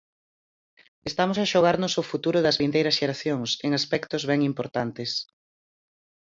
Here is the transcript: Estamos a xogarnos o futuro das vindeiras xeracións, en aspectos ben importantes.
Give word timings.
Estamos 1.09 1.37
a 1.39 1.49
xogarnos 1.51 1.93
o 2.01 2.07
futuro 2.11 2.39
das 2.45 2.59
vindeiras 2.61 2.97
xeracións, 2.99 3.49
en 3.65 3.71
aspectos 3.79 4.21
ben 4.29 4.39
importantes. 4.51 5.11